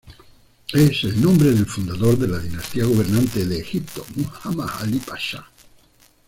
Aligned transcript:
Es 0.73 1.03
el 1.03 1.21
nombre 1.21 1.51
del 1.51 1.67
fundador 1.67 2.17
de 2.17 2.27
la 2.27 2.39
dinastía 2.39 2.85
gobernante 2.85 3.45
de 3.45 3.59
Egipto, 3.59 4.03
Muhammad 4.15 4.77
Ali 4.81 4.97
Pasha. 4.97 5.45